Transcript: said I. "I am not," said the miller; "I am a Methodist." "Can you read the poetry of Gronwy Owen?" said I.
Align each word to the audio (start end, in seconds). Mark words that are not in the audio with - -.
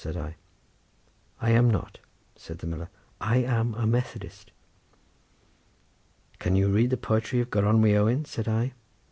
said 0.03 0.17
I. 0.17 0.35
"I 1.39 1.51
am 1.51 1.69
not," 1.69 1.99
said 2.35 2.57
the 2.57 2.65
miller; 2.65 2.89
"I 3.19 3.37
am 3.37 3.75
a 3.75 3.85
Methodist." 3.85 4.49
"Can 6.39 6.55
you 6.55 6.69
read 6.69 6.89
the 6.89 6.97
poetry 6.97 7.39
of 7.39 7.51
Gronwy 7.51 7.93
Owen?" 7.93 8.25
said 8.25 8.47
I. 8.47 8.73